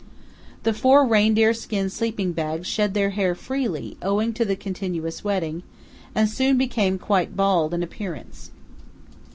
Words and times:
The 0.63 0.73
four 0.73 1.05
reindeer 1.05 1.53
skin 1.53 1.91
sleeping 1.91 2.31
bags 2.31 2.65
shed 2.65 2.95
their 2.95 3.11
hair 3.11 3.35
freely 3.35 3.97
owing 4.01 4.33
to 4.33 4.43
the 4.43 4.55
continuous 4.55 5.23
wetting, 5.23 5.61
and 6.15 6.27
soon 6.27 6.57
became 6.57 6.97
quite 6.97 7.37
bald 7.37 7.71
in 7.71 7.83
appearance. 7.83 8.49